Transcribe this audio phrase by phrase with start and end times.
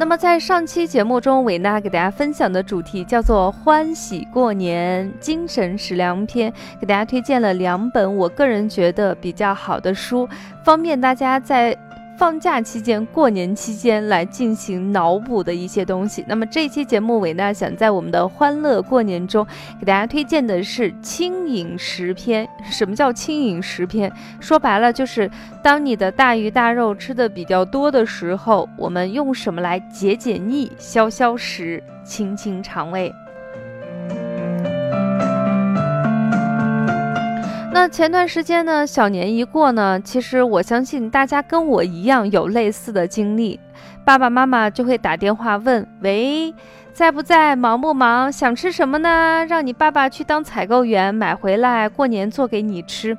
[0.00, 6.50] 那么在上期节目中，伟娜给大家分享的主题叫做“欢喜过年精神食粮篇”，
[6.80, 10.26] 给大家推荐了两本我个人觉得比较好的书，
[10.64, 11.76] 方便大家在。
[12.20, 16.22] 放假期间、过年期间来进行脑补的一些东西。
[16.28, 19.46] 那么这期节目，伟娜想在我们的欢乐过年中，
[19.78, 22.46] 给大家推荐的是轻饮食篇。
[22.70, 24.12] 什么叫轻饮食篇？
[24.38, 25.30] 说白了就是，
[25.62, 33.10] 当你的大鱼大肉吃的比较多的时候，我们用什么来解解腻、消消食、清清肠胃？
[37.72, 43.58] 那前段时间呢，小年一过呢，其实我相信大家跟我一样有类似的经历，
[44.04, 46.52] 爸爸妈妈就会打电话问：喂，
[46.92, 47.54] 在不在？
[47.54, 48.30] 忙不忙？
[48.30, 49.46] 想吃什么呢？
[49.48, 53.16] 让你爸爸去当采购员，买回来过年做给你吃。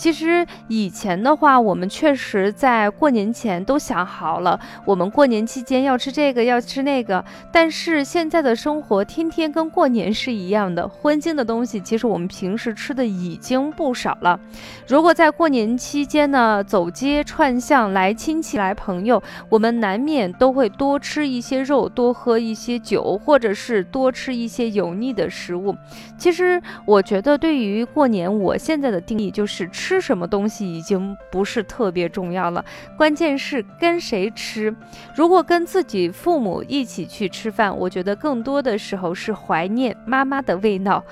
[0.00, 7.22] 其实以前的话，我们确实在过年前都想好了，我们过年期间要吃这个，要吃那个。
[7.52, 14.40] 但是现在的生活天天跟过年是一样的，荤腥的东西，其实我们平时吃的已经不少了。
[14.88, 25.76] 如果在过年期间呢，走街串巷来亲戚来朋友，我们难免都会多吃一些肉，多喝一些酒，或者是多吃一些油腻的食物。
[26.16, 29.89] 其实我觉得，对于过年，我现在的定义就是吃。
[29.90, 32.64] 吃什么东西已经不是特别重要了，
[32.96, 34.72] 关键是跟谁吃。
[35.16, 41.04] 如果跟自己父母一起去吃饭，我觉得更多的时候是怀念妈妈的味道。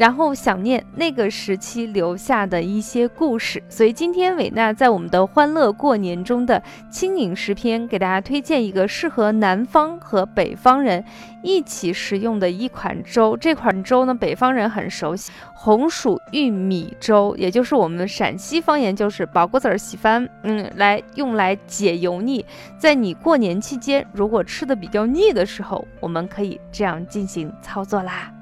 [0.00, 11.04] 然后想念那个时期留下的一些故事，所以今天伟娜在我们的欢乐过年中的轻饮食篇，给大家推荐一个适合南方和北方人
[11.42, 13.36] 一起食用的一款粥。
[13.36, 22.42] 这款粥呢，北方人很熟悉，红薯玉米粥，也就是我们陕西方言就是宝谷子儿稀饭，嗯，来用来解油腻。
[22.78, 28.32] 在你过年期间，如果吃的比较腻的时候，我们可以这样进行操作啦。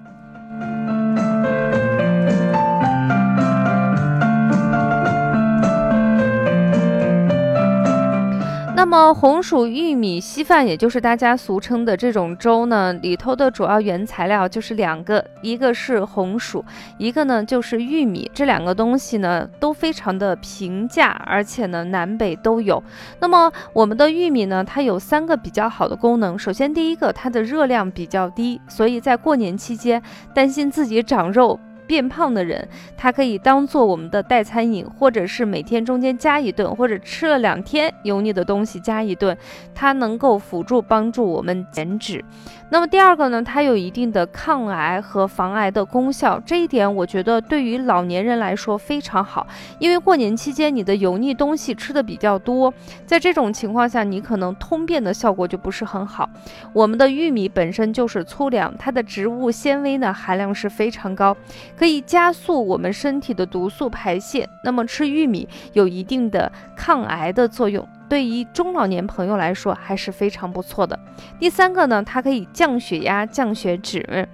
[8.78, 16.64] 那么红薯玉米稀饭，也就是大家俗称的这种粥呢，里头的主要原材料就是两个，一个是红薯，
[16.96, 18.30] 一个呢就是玉米。
[18.32, 22.80] 这两个东西呢都非常的平价，而且呢南北都有。
[23.18, 26.38] 那么我们的玉米呢，它有三个比较好的功能。
[26.38, 30.00] 首先第一个，它的热量比较低，所以在过年期间
[30.32, 31.58] 担心自己长肉。
[31.88, 39.36] 变胖的人，它可以当做我们的代餐饮，或者是每天中间加一顿，或者吃了两天油腻的东西加一顿，
[39.74, 42.22] 它能够辅助帮助我们减脂。
[42.70, 49.46] 那么第二个呢，它有一定的抗癌和防癌的功效，这一点我觉得对于老年人来说非常好，
[49.78, 52.72] 因为过年期间你的油腻东西吃的比较多，
[53.06, 56.28] 在这种情况下，你可能通便的效果就不是很好。
[56.74, 61.34] 我们的玉米本身就是粗粮，它的植物纤维呢含量是非常高，
[61.78, 64.48] 可以加速我们身体的毒素排泄。
[64.64, 67.86] 那么吃玉米有一定的抗癌的作用。
[68.08, 70.98] 对于中老年朋友来说还是非常不错的。
[71.38, 74.28] 第三个呢，它可以降血压、降血脂，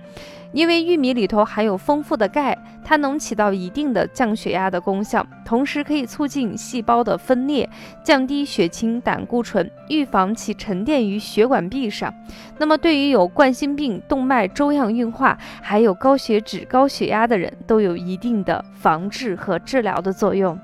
[0.54, 7.68] 因为玉米里头含有丰富的钙，它能起到一定的降血压的功效，同时可以促进细胞的分裂，
[8.04, 12.14] 降低血清胆固醇，预防其沉淀于血管壁上。
[12.56, 20.56] 那么，对于有冠心病、动脉粥样硬化，还有高血脂、高血压的人，都有一定的防治和治疗的作用。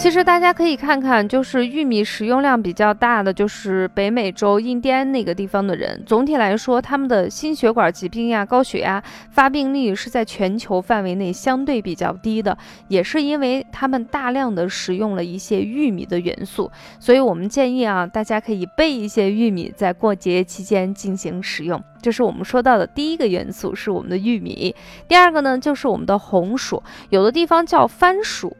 [0.00, 6.02] 其实大家可以看看，就是玉米食用量比较大的，就是北美洲印第安那个地方的人。
[6.06, 12.56] 总体来说，他们的心血管疾病呀、高血压发病率是在全球范围内相对比较低的，
[12.88, 16.72] 也是因为他们大量的食用了一些玉米的元素。
[16.98, 21.78] 所以我们建议啊，大家可以备一些玉米，在过节期间进行食用。
[22.00, 24.74] 这是我们说到的第一个元素，是我们的玉米。
[25.06, 28.54] 第二个呢，就是我们的红薯，有的地方叫番薯，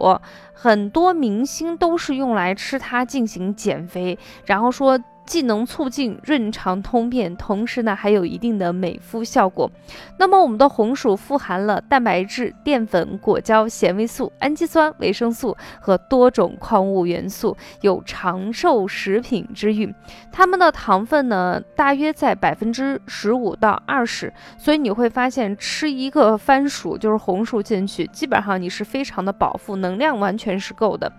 [0.53, 4.99] 很多明星都是用来吃它进行减肥，然后说。
[5.31, 9.71] 既能促进润肠通便，同时呢还有一定的美肤效果。
[10.19, 19.95] 那么我们的红薯富含了蛋白质、淀粉、果胶、纤维素、氨基酸、维生素和多种矿物元素，有长寿食品之誉。
[20.33, 31.13] 它们的糖分呢大约在百分之十五到二十，所以你会发现吃一个番薯就是红薯进去，基本上你是非常的饱腹，能量完全是够的。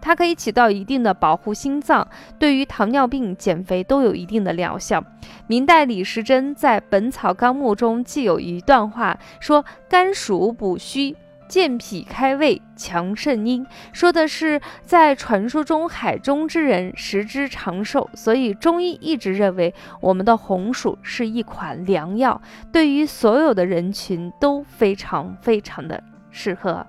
[0.00, 2.06] 它可以起到一定的保护心脏，
[2.38, 5.02] 对于糖尿病、减肥都有一定的疗效。
[5.46, 11.16] 明代李时珍在《本草纲目》中记有一段话，说甘薯补虚。
[11.48, 19.72] 健脾开胃，强肾阴，说的是在传说中海中之人食之长寿，所以中医一直认为
[20.02, 22.38] 我们的红薯是一款良药，
[22.70, 26.86] 对于所有的人群都非常非常的适合。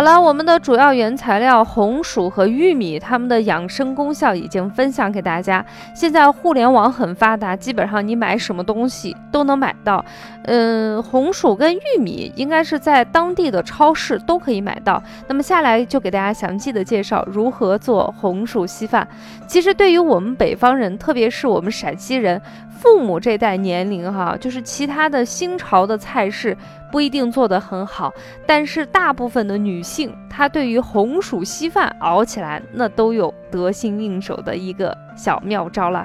[0.00, 5.62] 好了，我们的主要原材料红薯和玉米，它们的养生功效已经分享给大家。
[5.94, 10.02] 现在互联网很发达，基本上你买什么东西都能买到。
[10.44, 15.02] 嗯，红薯跟玉米应该是在当地的超市都可以买到。
[15.28, 19.06] 那么下来就给大家详细的介绍如何做红薯稀饭。
[19.46, 22.40] 其实对于我们北方人，特别是我们陕西人，
[22.80, 26.56] 父母这代年龄哈，就是其他的新潮的菜式。
[26.90, 28.12] 不一定做得很好，
[28.44, 36.04] 但是大部分的女性，她对于红薯稀饭熬起来，那都有得心应手的一个小妙招了。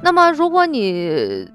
[0.00, 1.46] 那么，如果你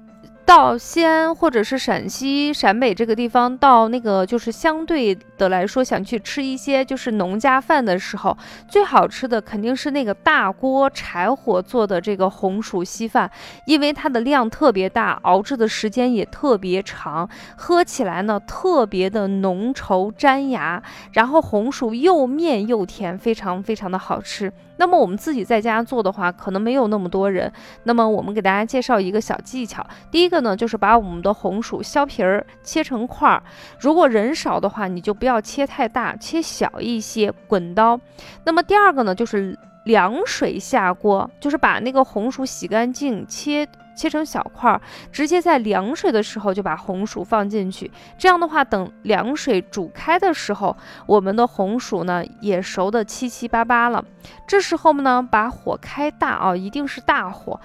[0.46, 8.38] 到西安或者是陕西陕北这个地方，到那个就是相对的来说，想去吃一些就是农家饭的时候，
[8.68, 13.28] 最好吃的肯定是那个大锅柴火做的这个红薯稀饭，
[13.66, 24.52] 因为它的量特别大，熬制的时间也特别长，喝起来呢特别的浓稠粘牙，然后红薯又面又甜，非常非常的好吃。
[24.76, 27.50] 那么我们自己在家做的话，可能没有那么多人。
[27.84, 29.86] 那么我们给大家介绍一个小技巧。
[30.10, 33.42] 第一个呢，就是把我们的红薯削皮儿，切成块儿。
[33.78, 37.98] 如果人少的话，你就不要切太大，切小一些，滚刀。
[38.44, 43.66] 那么第二个呢，就是凉水下锅，就是把那个红薯洗干净，切。
[43.96, 44.78] 切成小块儿，
[45.10, 47.90] 直接在凉水的时候就把红薯放进去。
[48.18, 54.04] 这样的话，等凉水煮开的时候，我们的红薯呢也熟的七七八八了。
[54.46, 57.58] 这时候呢，把火开大啊，一定是大火，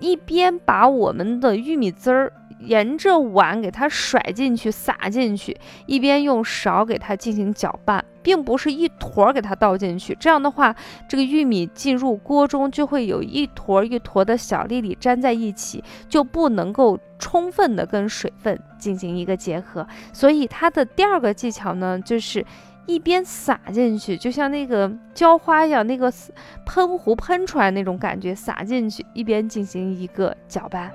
[0.00, 2.32] 一边把我们的玉米汁儿。
[2.60, 5.56] 沿着碗给它甩进去，撒进去，
[5.86, 10.16] 一边用勺给它进行搅拌，并不是一坨给它倒进去。
[10.18, 10.74] 这样的话，
[11.08, 19.86] 这个玉米进入锅中就会有一坨一坨的小粒粒粘在一起，就不能够充分的跟水分进行一个结合。
[20.12, 22.44] 所以它的第二个技巧呢，就是
[22.86, 26.10] 一边撒进去，就像那个浇花一样，那个
[26.64, 30.90] 喷壶喷出来那种感觉，撒进去，一边进行一个搅拌。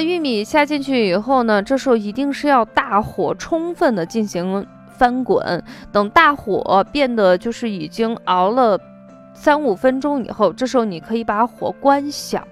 [0.00, 5.62] 玉米下进去以后呢，这时候一定是要大火充分的进行翻滚，
[5.92, 8.78] 等大火变得就是已经熬了。
[9.34, 12.46] 三五分钟以后，这时候你可以把火关小，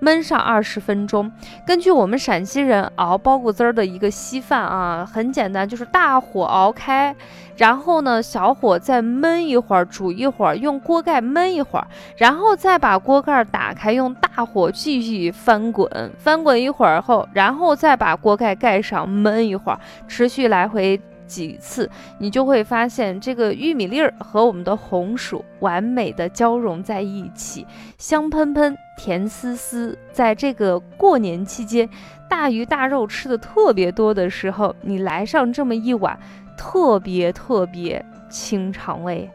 [0.00, 1.30] 焖上二十分钟。
[1.64, 7.14] 根据我们陕西人熬包谷汁儿的一个稀饭啊，很简单，就是大火熬开，
[7.56, 21.00] 然后呢小火再焖一会儿，煮一会儿，用锅盖焖一会儿，然后再把锅盖打开，用大火继续翻滚，翻滚一会儿后，然后再把锅盖盖上焖一会儿，持续来回。
[21.34, 27.66] 几次，你就会发现这个玉米粒儿和我们的红薯完美的交融在一起，
[27.98, 29.98] 香喷喷、甜丝丝。
[30.12, 31.88] 在这个过年期间，
[32.28, 36.18] 大鱼大肉吃的特别多的时候，你来上这么一碗，
[36.56, 39.28] 特别特别清肠胃。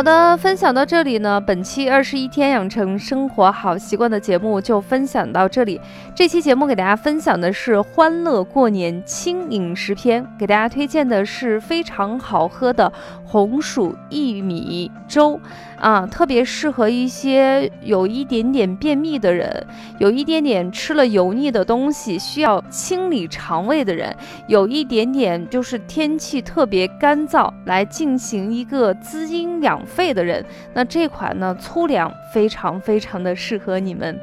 [0.00, 5.78] 好的，分享到这里呢，本期二十一天养成生活好习惯的节目就分享到这里。
[6.14, 12.90] 这期节目给大家分享的是欢乐过年轻饮食篇，给大家推荐的是非常好喝的
[13.26, 15.38] 红薯薏米粥
[15.78, 19.66] 啊，特别适合一些有一点点便秘的人，
[19.98, 24.16] 有一点点吃了油腻的东西需要清理肠胃的人，
[24.46, 29.78] 有一点点就是天气特别干燥，来进行一个滋阴养。
[29.90, 34.18] 肺的人，那这款呢粗粮非常非常的适合你们。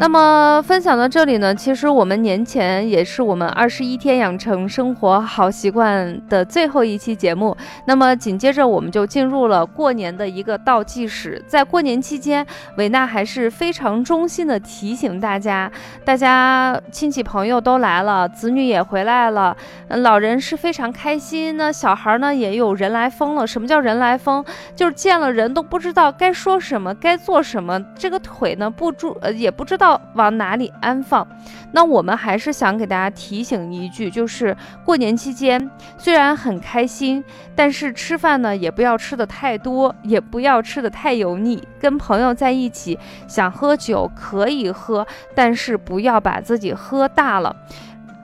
[0.00, 7.54] 那么分享到这里呢，其实我们年前也是我们二十一天养成生活好习惯的最后一期节目。
[7.84, 11.44] 那么紧接着我们就进入了过年的一个倒计时。
[11.46, 12.44] 在过年期间，
[12.78, 15.70] 维娜还是非常衷心的提醒大家，
[16.02, 19.54] 大家亲戚朋友都来了，子女也回来了，
[19.88, 21.58] 老人是非常开心。
[21.58, 23.46] 那小孩呢也有人来疯了。
[23.46, 24.42] 什么叫人来疯？
[24.74, 29.89] 就是见了人都不知道该说什么，该做什么，这个腿呢不住呃也不知道。
[30.14, 31.26] 往哪里安放？
[31.72, 41.62] 那我们还是想给大家提醒一句，就是过年期间虽然很开心，但是吃饭呢也不要吃的太多，也不要吃的太油腻。
[41.80, 47.54] 跟朋友在一起想喝酒可以喝，但是不要把自己喝大了。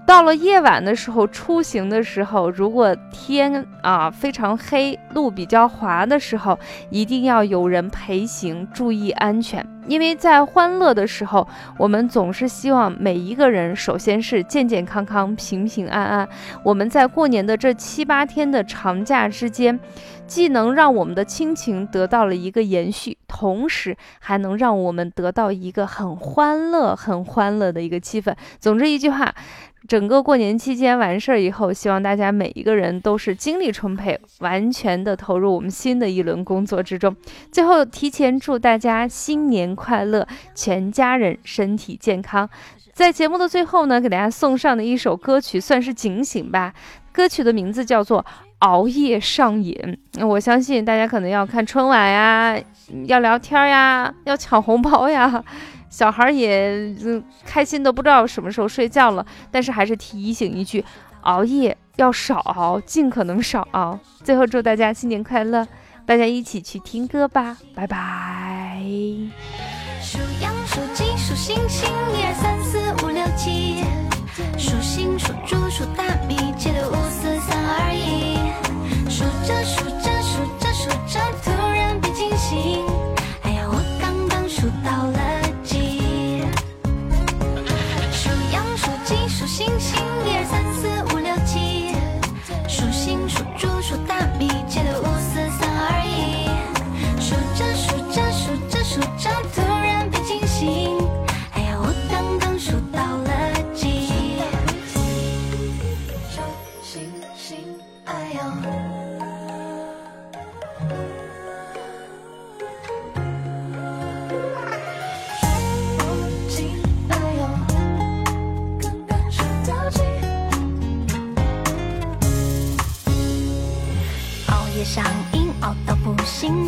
[0.06, 6.56] 到了夜晚的时候，出行的时候，如果天啊非常黑，路比较滑的时候，
[6.90, 9.66] 一定要有人陪行，注意安全。
[9.88, 11.46] 因为在欢乐的时候，
[11.76, 16.28] 我们总是希望每一个人首先是健健康康、平平安安。
[16.62, 19.78] 我们在过年的这七八天的长假之间，
[20.26, 28.34] 既能让我们的亲情得到了一个延续，同时还能让我们得到一个很欢乐、很欢乐的一个气氛。
[28.60, 29.34] 总之一句话。
[29.88, 37.14] 整个过年期间完事儿以后，希望大家每一个人都是精力充沛，完全的投入我们新的一轮工作之中。
[37.52, 42.48] 最后，提前祝大家新年快乐，全家人身体健康。
[42.92, 46.72] 在节目的最后呢，给大家送上的一首歌曲算是警醒吧。
[47.12, 48.22] 歌曲的名字叫做
[48.60, 49.98] 《熬夜上瘾》。
[50.26, 52.58] 我相信大家可能要看春晚呀，
[53.04, 55.44] 要聊天呀，要抢红包呀。
[55.88, 56.94] 小孩也
[57.44, 60.84] 开心的不知道什么时候睡觉了，但是还是提醒一句，
[61.22, 63.98] 熬夜要少熬，尽可能少熬。
[64.22, 65.66] 最后祝大家新年快乐，
[66.04, 68.82] 大家一起去听歌吧，拜拜。
[70.00, 73.82] 数羊数鸡数星星，一二三四五六七，
[74.58, 78.36] 数星数猪数大米，七六五四三二一，
[79.10, 79.95] 数着数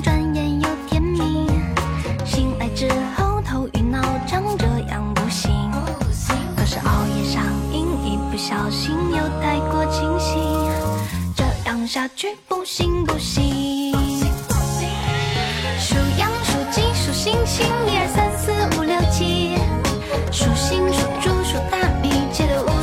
[0.02, 1.46] 转眼又天明。
[2.24, 5.50] 醒来之后头晕脑胀，这样不行。
[6.56, 7.42] 可是熬夜上
[7.72, 10.38] 瘾，一不小心又太过清醒，
[11.34, 13.92] 这样下去不行不行。
[15.78, 19.56] 数羊数鸡数星星，一二三四五六七，
[20.30, 22.77] 数星数猪数大米，七六五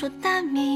[0.00, 0.69] 说大米。